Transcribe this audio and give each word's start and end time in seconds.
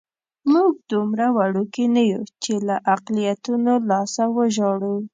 موږ 0.51 0.71
دومره 0.91 1.25
وړوکي 1.37 1.85
نه 1.95 2.03
یو 2.11 2.23
چې 2.43 2.53
له 2.67 2.75
اقلیتونو 2.93 3.73
لاسه 3.89 4.23
وژاړو. 4.37 4.95